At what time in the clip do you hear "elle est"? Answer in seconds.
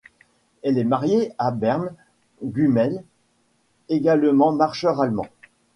0.63-0.83